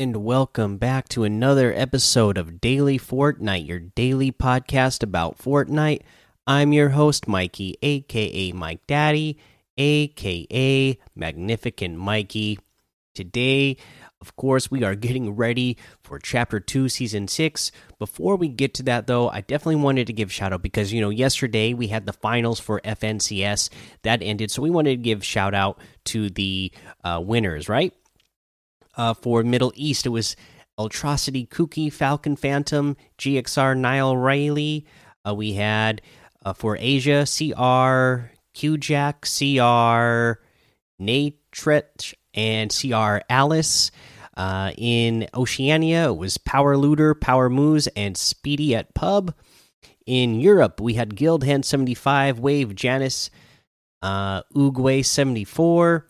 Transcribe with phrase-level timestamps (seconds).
[0.00, 6.02] and welcome back to another episode of Daily Fortnite, your daily podcast about Fortnite.
[6.46, 9.38] I'm your host, Mikey, aka Mike Daddy,
[9.76, 12.60] aka Magnificent Mikey.
[13.12, 13.76] Today,
[14.20, 17.72] of course, we are getting ready for Chapter 2, Season 6.
[17.98, 21.00] Before we get to that, though, I definitely wanted to give shout out because, you
[21.00, 23.68] know, yesterday we had the finals for FNCS
[24.02, 24.52] that ended.
[24.52, 26.70] So we wanted to give shout out to the
[27.02, 27.92] uh, winners, right?
[28.98, 30.34] Uh, for Middle East, it was
[30.78, 34.86] Ultrocity Kooky, Falcon Phantom, GXR Nile Riley.
[35.26, 36.02] Uh, we had
[36.44, 40.40] uh, for Asia, CR, QJack, CR,
[41.00, 43.90] Natret, and CR Alice.
[44.36, 49.34] Uh, in Oceania, it was Power Looter, Power Moose, and Speedy at Pub.
[50.06, 53.30] In Europe, we had Guild Hand 75, Wave Janice,
[54.00, 56.06] uh, Uguay 74.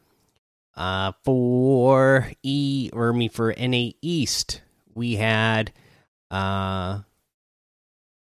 [0.79, 4.63] Uh, for E or me for NA East,
[4.95, 5.73] we had
[6.31, 7.01] uh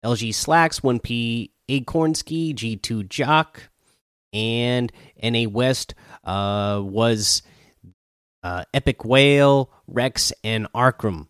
[0.06, 3.64] LG Slacks, 1P Acornsky, G2 Jock,
[4.32, 4.92] and
[5.24, 7.42] NA West uh was
[8.44, 11.28] uh Epikwhale, Rex, and Arkhram.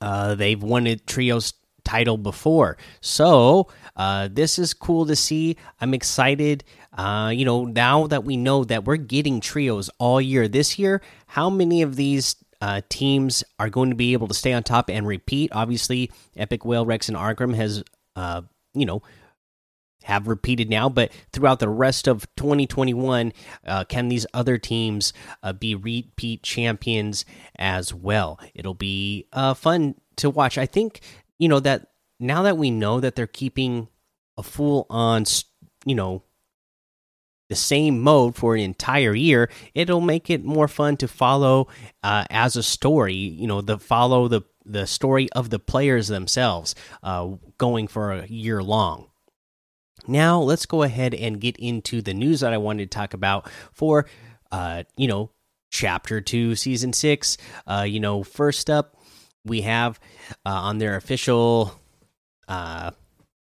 [0.00, 1.52] Uh they've won a trios
[1.84, 2.78] title before.
[3.00, 5.56] So, uh this is cool to see.
[5.80, 6.64] I'm excited
[7.00, 11.00] uh, you know, now that we know that we're getting trios all year this year,
[11.28, 14.90] how many of these uh, teams are going to be able to stay on top
[14.90, 15.50] and repeat?
[15.54, 17.82] Obviously, Epikwhale, Rex, and Arkhram has,
[18.16, 18.42] uh,
[18.74, 19.00] you know,
[20.02, 23.32] have repeated now, but throughout the rest of 2021,
[23.66, 27.24] uh, can these other teams uh, be repeat champions
[27.56, 28.38] as well?
[28.54, 30.58] It'll be uh, fun to watch.
[30.58, 31.00] I think,
[31.38, 33.88] you know, that now that we know that they're keeping
[34.36, 35.24] a full on,
[35.86, 36.24] you know,
[37.50, 41.66] the same mode for an entire year, it'll make it more fun to follow
[42.02, 43.14] uh, as a story.
[43.14, 47.28] You know, the follow the the story of the players themselves, uh,
[47.58, 49.08] going for a year long.
[50.06, 53.50] Now let's go ahead and get into the news that I wanted to talk about
[53.72, 54.06] for,
[54.52, 55.30] uh, you know,
[55.70, 57.36] chapter two, season six.
[57.66, 58.96] Uh, you know, first up,
[59.44, 59.98] we have
[60.46, 61.74] uh, on their official
[62.46, 62.92] uh,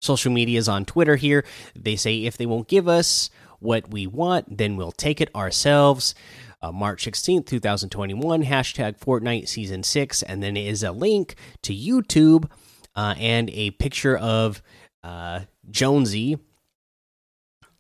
[0.01, 1.45] social medias on Twitter here.
[1.75, 3.29] They say if they won't give us
[3.61, 6.13] what we want, then we'll take it ourselves.
[6.61, 10.21] Uh, March 16th, 2021, hashtag Fortnite Season 6.
[10.23, 12.49] And then it is a link to YouTube
[12.95, 14.61] uh, and a picture of
[15.03, 16.37] uh, Jonesy.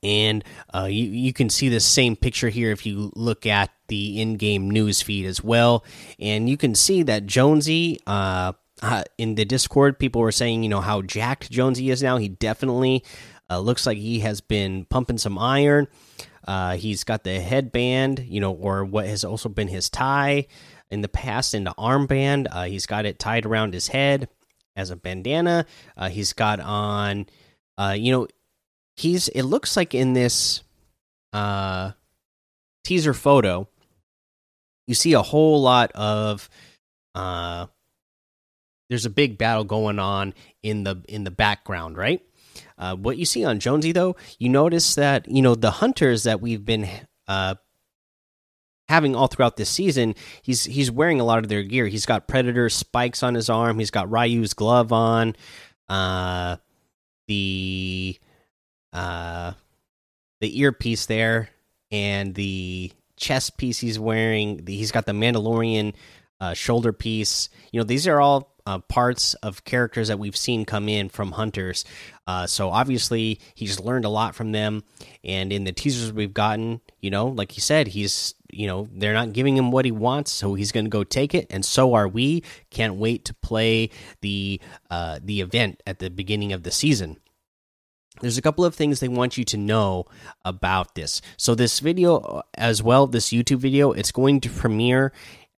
[0.03, 0.43] And
[0.73, 4.37] uh, you, you can see the same picture here if you look at the in
[4.37, 5.85] game news feed as well.
[6.19, 10.69] And you can see that Jonesy, uh, uh, in the Discord, people were saying, you
[10.69, 12.17] know, how jacked Jonesy is now.
[12.17, 13.03] He definitely
[13.51, 15.87] uh, looks like he has been pumping some iron.
[16.47, 20.47] Uh, he's got the headband, you know, or what has also been his tie
[20.89, 22.47] in the past in the armband.
[22.49, 24.29] Uh, he's got it tied around his head
[24.75, 25.65] as a bandana.
[25.97, 27.27] Uh, he's got on,
[27.77, 28.27] uh, you know,
[28.95, 29.27] he's.
[29.29, 30.63] It looks like in this
[31.33, 31.91] uh,
[32.83, 33.67] teaser photo,
[34.87, 36.49] you see a whole lot of.
[37.13, 37.67] Uh,
[38.89, 42.21] there's a big battle going on in the in the background, right?
[42.77, 46.41] Uh, what you see on Jonesy, though, you notice that you know the hunters that
[46.41, 46.87] we've been
[47.27, 47.55] uh,
[48.89, 50.15] having all throughout this season.
[50.41, 51.87] He's he's wearing a lot of their gear.
[51.87, 53.79] He's got Predator spikes on his arm.
[53.79, 55.35] He's got Ryu's glove on.
[55.87, 56.57] Uh,
[57.27, 58.19] the
[58.93, 59.53] uh,
[60.41, 61.49] the earpiece there
[61.91, 64.65] and the chest piece he's wearing.
[64.65, 65.93] The, he's got the Mandalorian
[66.39, 67.49] uh, shoulder piece.
[67.71, 71.31] You know, these are all uh, parts of characters that we've seen come in from
[71.31, 71.85] hunters.
[72.27, 74.83] Uh, so obviously he's learned a lot from them,
[75.23, 79.13] and in the teasers we've gotten, you know, like he said, he's you know they're
[79.13, 81.93] not giving him what he wants, so he's going to go take it, and so
[81.93, 82.43] are we.
[82.69, 83.89] Can't wait to play
[84.21, 87.17] the uh, the event at the beginning of the season.
[88.21, 90.05] There's a couple of things they want you to know
[90.45, 91.21] about this.
[91.37, 95.11] So this video, uh, as well, this YouTube video, it's going to premiere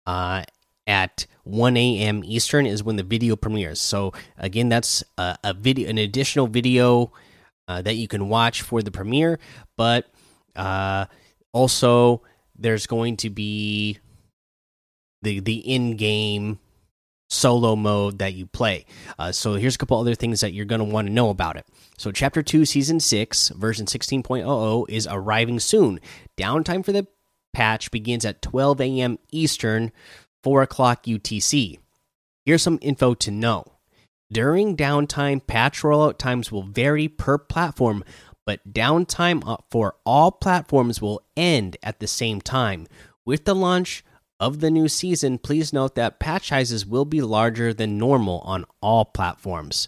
[0.06, 0.44] uh,
[0.88, 2.24] at 1 a.m.
[2.26, 3.80] Eastern is when the video premieres.
[3.80, 7.12] So again, that's a, a video, an additional video
[7.68, 9.40] uh, that you can watch for the premiere.
[9.78, 10.08] But
[10.56, 11.06] uh,
[11.52, 12.24] also,
[12.56, 14.00] there's going to be
[15.22, 16.60] the the in-game
[17.30, 18.86] solo mode that you play.
[19.18, 21.58] Uh, so here's a couple other things that you're going to want to know about
[21.58, 21.66] it.
[21.98, 26.00] So Chapter Two, Season Six, version 16.00 is arriving soon.
[26.38, 27.08] Downtime for the
[27.54, 29.20] patch begins at 12 a.m.
[29.32, 29.92] Eastern
[30.44, 31.80] 4 o'clock UTC.
[32.46, 33.66] Here's some info to know.
[34.32, 38.04] During downtime, patch rollout times will vary per platform,
[38.46, 42.88] but downtime uh, for all platforms will end at the same time
[43.26, 44.04] with the launch
[44.40, 48.66] of the new season, please note that patch sizes will be larger than normal on
[48.82, 49.88] all platforms.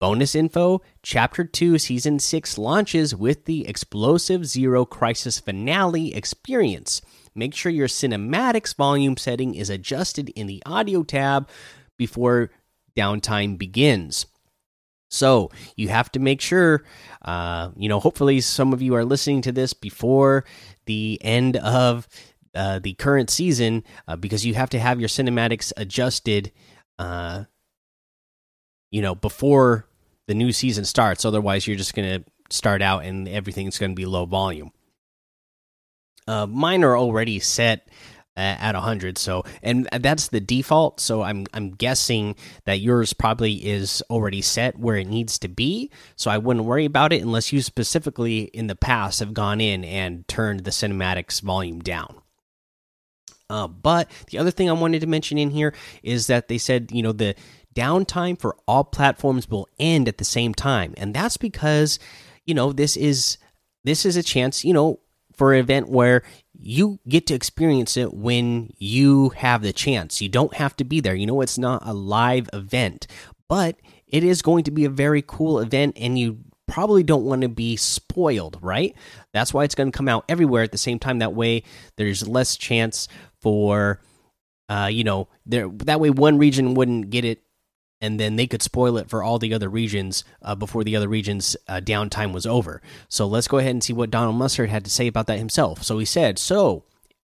[0.00, 7.02] Bonus info Chapter 2 Season 6 launches with the Explosive Zero Crisis Finale experience.
[7.34, 11.48] Make sure your cinematics volume setting is adjusted in the audio tab
[11.96, 12.50] before
[12.96, 14.26] downtime begins.
[15.10, 16.84] So you have to make sure,
[17.22, 20.44] uh, you know, hopefully some of you are listening to this before
[20.86, 22.08] the end of
[22.54, 26.50] uh, the current season uh, because you have to have your cinematics adjusted,
[26.98, 27.44] uh,
[28.90, 29.86] you know, before
[30.28, 31.24] the new season starts.
[31.24, 34.72] Otherwise, you're just going to start out and everything's going to be low volume.
[36.26, 37.88] Uh, mine are already set
[38.34, 41.00] at 100 so and that's the default.
[41.00, 42.34] So i'm i'm guessing
[42.64, 45.90] that yours probably is already set where it needs to be.
[46.16, 49.84] So i wouldn't worry about it unless you specifically in the past have gone in
[49.84, 52.22] and turned the cinematics volume down.
[53.50, 56.90] Uh, but the other thing i wanted to mention in here is that they said
[56.90, 57.34] you know the
[57.74, 60.94] downtime for all platforms will end at the same time.
[60.96, 61.98] And that's because
[62.44, 63.38] you know this is
[63.84, 65.00] this is a chance you know
[65.34, 66.22] for an event where
[66.58, 70.20] you get to experience it when you have the chance.
[70.20, 71.14] You don't have to be there.
[71.14, 73.06] You know, it's not a live event,
[73.48, 73.76] but
[74.06, 76.38] it is going to be a very cool event, and you
[76.68, 78.94] probably don't want to be spoiled, right?
[79.32, 81.18] That's why it's going to come out everywhere at the same time.
[81.18, 81.64] That way,
[81.96, 83.08] there's less chance
[83.40, 84.00] for,
[84.68, 85.68] uh, you know, there.
[85.68, 87.42] That way, one region wouldn't get it
[88.02, 91.08] and then they could spoil it for all the other regions uh, before the other
[91.08, 92.82] regions' uh, downtime was over.
[93.08, 95.84] So let's go ahead and see what Donald Mustard had to say about that himself.
[95.84, 96.84] So he said, "So,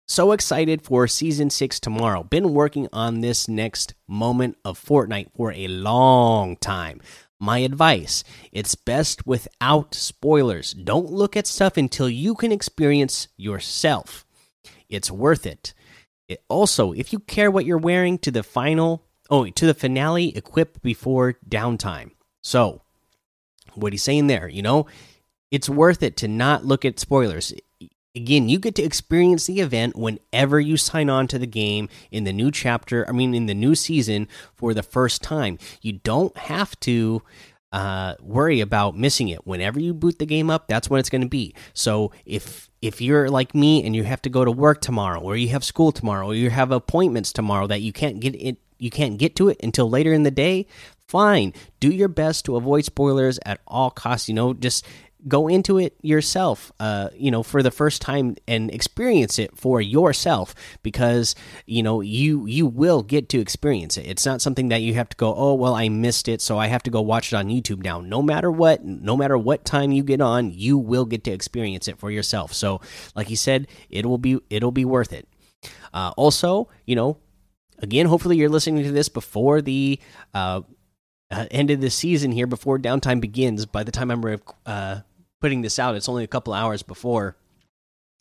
[0.08, 2.24] so excited for season six tomorrow.
[2.24, 7.02] Been working on this next moment of Fortnite for a long time."
[7.42, 10.74] My advice it's best without spoilers.
[10.74, 14.26] Don't look at stuff until you can experience yourself.
[14.90, 15.74] It's worth it.
[16.28, 20.36] it also, if you care what you're wearing to the final Oh, to the finale
[20.36, 22.12] equipped before downtime.
[22.42, 22.82] So,
[23.76, 24.88] what he's saying there, you know,
[25.52, 27.54] it's worth it to not look at spoilers.
[28.16, 32.24] Again, you get to experience the event whenever you sign on to the game in
[32.24, 35.60] the new chapter, I mean, in the new season for the first time.
[35.82, 37.22] You don't have to
[37.72, 39.46] uh, worry about missing it.
[39.46, 41.54] Whenever you boot the game up, that's when it's going to be.
[41.74, 45.38] So if if you're like me and you have to go to work tomorrow, or
[45.38, 48.90] you have school tomorrow, or you have appointments tomorrow that you can't get it you
[48.90, 50.66] can't get to it until later in the day,
[51.08, 51.54] fine.
[51.80, 54.28] Do your best to avoid spoilers at all costs.
[54.28, 54.86] You know, just
[55.28, 59.82] go into it yourself uh you know for the first time and experience it for
[59.82, 61.36] yourself because
[61.66, 65.10] you know you you will get to experience it it's not something that you have
[65.10, 67.48] to go oh well i missed it so i have to go watch it on
[67.50, 71.26] youtube now no matter what no matter what time you get on you will get
[71.26, 72.80] to experience it for yourself so
[73.14, 75.28] like he said it will be it'll be worth it
[75.94, 77.18] uh also you know
[77.82, 80.00] again, hopefully you're listening to this before the
[80.34, 80.62] uh,
[81.32, 83.66] uh, end of the season here, before downtime begins.
[83.66, 85.02] By the time I'm uh,
[85.42, 87.36] putting this out, it's only a couple hours before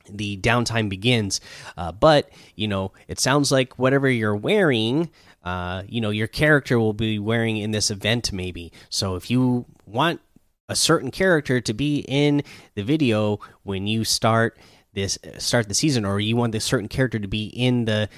[0.08, 1.40] the downtime begins.
[1.76, 5.10] Uh, but you know, it sounds like whatever you're wearing,
[5.44, 8.72] uh, you know, your character will be wearing in this event, maybe.
[8.88, 10.20] So if you want
[10.68, 12.42] a certain character to be in
[12.74, 14.58] the video when you start
[14.94, 18.08] this start the season or you want this certain character to be in the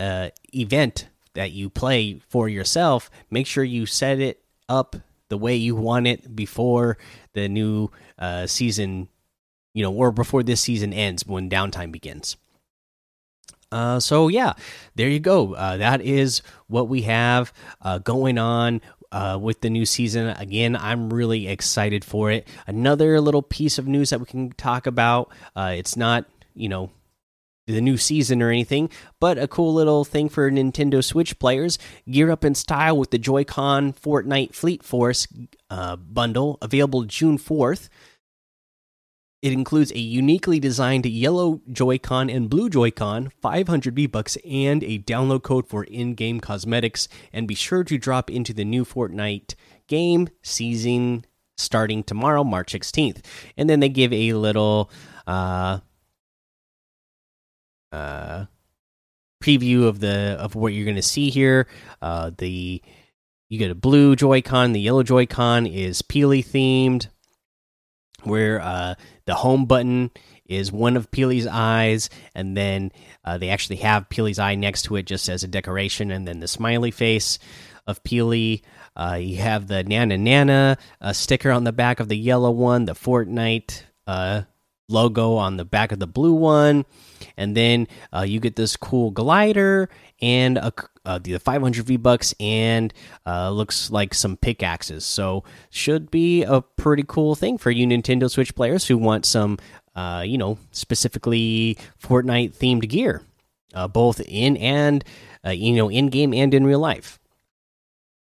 [0.00, 4.96] uh, event that you play for yourself, make sure you set it up
[5.28, 6.98] the way you want it before
[7.34, 9.08] the new uh, season,
[9.74, 12.36] you know, or before this season ends when downtime begins.
[13.72, 14.54] Uh, so yeah,
[14.96, 15.54] there you go.
[15.54, 17.52] Uh, that is what we have
[17.82, 18.80] uh, going on
[19.12, 20.28] uh, with the new season.
[20.28, 22.48] Again, I'm really excited for it.
[22.66, 25.30] Another little piece of news that we can talk about.
[25.54, 26.90] Uh, it's not, you know,
[27.66, 28.90] the new season or anything,
[29.20, 31.78] but a cool little thing for Nintendo Switch players.
[32.10, 35.28] Gear up in style with the Joy-Con Fortnite Fleet Force
[35.68, 37.88] uh, bundle, available June 4th.
[39.42, 45.42] It includes a uniquely designed yellow Joy-Con and blue Joy-Con, 500 V-Bucks, and a download
[45.42, 47.08] code for in-game cosmetics.
[47.32, 49.54] And be sure to drop into the new Fortnite
[49.86, 51.24] game season
[51.56, 53.24] starting tomorrow, March 16th.
[53.56, 54.90] And then they give a little
[55.26, 55.80] uh,
[57.92, 58.46] uh,
[59.42, 61.66] preview of the of what you're going to see here.
[62.00, 62.82] Uh, the
[63.48, 64.72] you get a blue Joy-Con.
[64.72, 67.08] The yellow Joy-Con is Peely themed,
[68.22, 68.94] where uh,
[69.26, 70.10] the home button
[70.46, 72.92] is one of Peely's eyes, and then
[73.24, 76.40] uh, they actually have Peely's eye next to it just as a decoration, and then
[76.40, 77.38] the smiley face
[77.86, 78.62] of Peely.
[78.96, 82.84] Uh, you have the Nana Nana uh, sticker on the back of the yellow one,
[82.84, 84.42] the Fortnite uh,
[84.90, 86.84] logo on the back of the blue one,
[87.36, 89.88] and then uh, you get this cool glider
[90.20, 90.72] and a,
[91.04, 92.92] uh, the 500 V bucks and
[93.26, 95.04] uh, looks like some pickaxes.
[95.04, 99.58] So should be a pretty cool thing for you Nintendo Switch players who want some,
[99.94, 103.22] uh, you know, specifically Fortnite themed gear,
[103.74, 105.04] uh, both in and
[105.44, 107.19] uh, you know in game and in real life.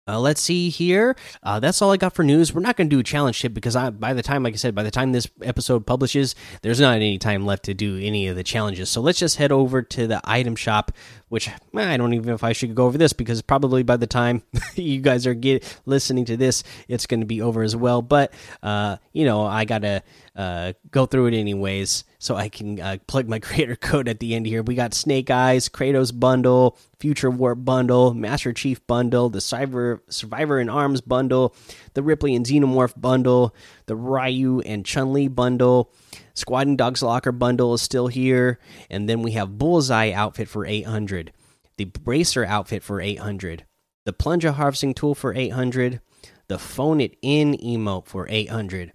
[0.05, 1.15] Uh, let's see here.
[1.41, 2.53] Uh, that's all I got for news.
[2.53, 4.57] We're not going to do a challenge tip because I, by the time, like I
[4.57, 8.27] said, by the time this episode publishes, there's not any time left to do any
[8.27, 8.89] of the challenges.
[8.89, 10.91] So let's just head over to the item shop,
[11.29, 14.07] which I don't even know if I should go over this because probably by the
[14.07, 14.43] time
[14.75, 18.01] you guys are get listening to this, it's going to be over as well.
[18.01, 20.03] But uh, you know, I gotta
[20.35, 24.33] uh, go through it anyways so I can uh, plug my creator code at the
[24.33, 24.63] end here.
[24.63, 30.61] We got Snake Eyes, Kratos bundle, Future Warp bundle, Master Chief bundle, the Cyber Survivor
[30.61, 31.53] in Arms bundle,
[31.95, 33.53] the Ripley and Xenomorph bundle,
[33.87, 35.91] the Ryu and Chun Li bundle.
[36.33, 38.57] Squad and Dogs Locker bundle is still here,
[38.89, 41.33] and then we have Bullseye outfit for 800,
[41.77, 43.65] the Bracer outfit for 800,
[44.05, 45.99] the Plunger Harvesting tool for 800,
[46.47, 48.93] the Phone It In emote for 800,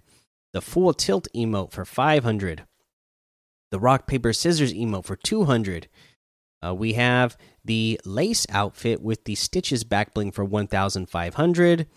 [0.51, 2.63] the Full Tilt emote for 500
[3.71, 5.87] the rock paper scissors emote for 200
[6.65, 11.87] uh, we have the lace outfit with the stitches back bling for 1500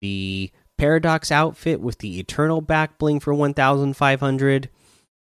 [0.00, 4.68] the paradox outfit with the eternal back bling for 1500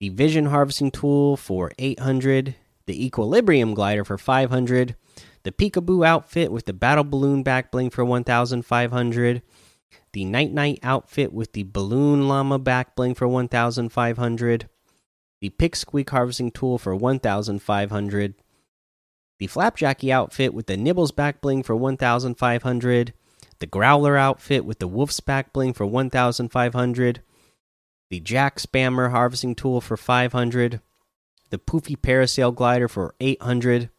[0.00, 2.54] the vision harvesting tool for 800
[2.86, 4.96] the equilibrium glider for 500
[5.44, 9.42] the peekaboo outfit with the battle balloon back bling for 1500
[10.12, 14.68] the night night outfit with the balloon llama back bling for 1500
[15.40, 18.34] the pick squeak harvesting tool for 1500
[19.38, 23.12] the flapjacky outfit with the nibbles back bling for 1500
[23.58, 27.22] the growler outfit with the wolf's back bling for 1500
[28.10, 30.80] the jack spammer harvesting tool for 500
[31.50, 33.90] the poofy parasail glider for 800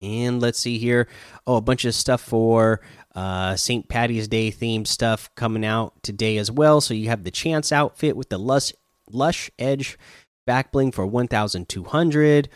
[0.00, 1.08] and let's see here.
[1.46, 2.80] Oh a bunch of stuff for
[3.14, 6.80] uh, st patty's day themed stuff coming out today as well.
[6.80, 8.72] So you have the chance outfit with the lush
[9.12, 9.98] lush edge
[10.46, 12.48] back bling for 1200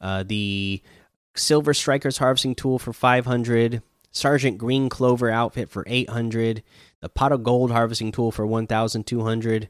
[0.00, 0.82] uh, the
[1.34, 6.62] silver strikers harvesting tool for 500 sergeant green clover outfit for 800
[7.00, 9.68] the pot of gold harvesting tool for 1200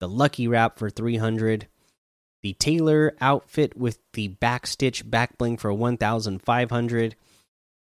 [0.00, 1.66] the lucky wrap for 300
[2.42, 7.16] the tailor outfit with the backstitch back bling for 1500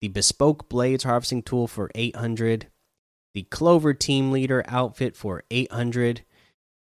[0.00, 2.66] the bespoke blades harvesting tool for 800
[3.34, 6.22] the clover team leader outfit for 800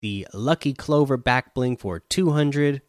[0.01, 2.81] the Lucky Clover back bling for 200,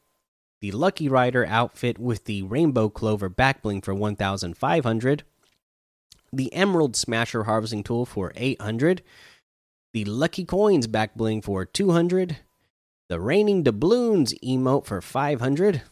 [0.61, 5.23] the Lucky Rider outfit with the Rainbow Clover back bling for 1500,
[6.33, 9.03] the Emerald Smasher harvesting tool for 800,
[9.93, 12.38] the Lucky Coins back bling for 200,
[13.09, 15.83] the Raining Doubloons emote for 500,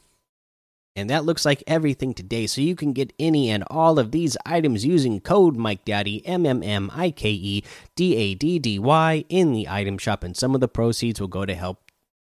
[0.97, 2.47] and that looks like everything today.
[2.47, 6.47] So you can get any and all of these items using code Mike Daddy M
[6.47, 7.62] M M I K E
[7.95, 11.29] D A D D Y in the item shop, and some of the proceeds will
[11.29, 11.79] go to help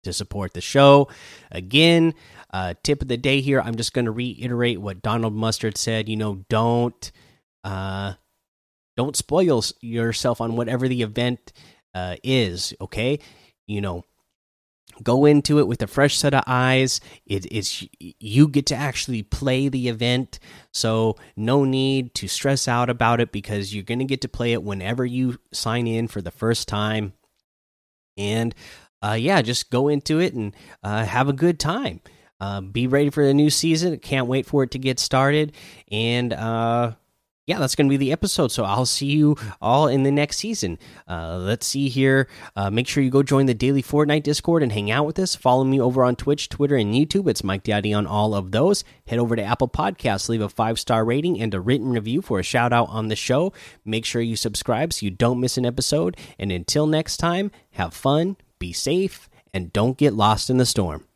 [0.05, 1.09] to support the show.
[1.51, 2.15] Again,
[2.53, 3.61] uh, tip of the day here.
[3.61, 6.09] I'm just going to reiterate what Donald Mustard said.
[6.09, 7.13] You know, don't
[7.65, 8.15] uh,
[8.97, 11.53] don't spoil yourself on whatever the event
[11.93, 12.73] uh, is.
[12.81, 13.19] Okay,
[13.67, 14.05] you know
[15.03, 17.01] go into it with a fresh set of eyes.
[17.27, 20.39] It is you get to actually play the event.
[20.73, 24.53] So no need to stress out about it because you're going to get to play
[24.53, 27.13] it whenever you sign in for the first time.
[28.17, 28.55] And
[29.03, 32.01] uh, yeah just go into it and uh, have a good time.
[32.41, 33.99] Uh, be ready for the new season.
[33.99, 35.53] Can't wait for it to get started.
[35.91, 36.93] And uh,
[37.51, 38.53] yeah, that's going to be the episode.
[38.53, 40.79] So I'll see you all in the next season.
[41.09, 42.29] Uh, let's see here.
[42.55, 45.35] Uh, make sure you go join the daily Fortnite Discord and hang out with us.
[45.35, 47.29] Follow me over on Twitch, Twitter, and YouTube.
[47.29, 48.85] It's Mike Daddy on all of those.
[49.09, 52.39] Head over to Apple Podcasts, leave a five star rating and a written review for
[52.39, 53.53] a shout out on the show.
[53.85, 56.17] Make sure you subscribe so you don't miss an episode.
[56.39, 61.10] And until next time, have fun, be safe, and don't get lost in the storm.